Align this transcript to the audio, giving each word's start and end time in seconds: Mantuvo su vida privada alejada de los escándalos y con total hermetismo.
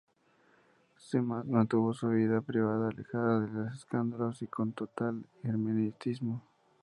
Mantuvo 1.53 1.93
su 1.93 2.09
vida 2.09 2.41
privada 2.41 2.87
alejada 2.87 3.41
de 3.41 3.47
los 3.51 3.73
escándalos 3.75 4.41
y 4.41 4.47
con 4.47 4.71
total 4.73 5.23
hermetismo. 5.43 6.41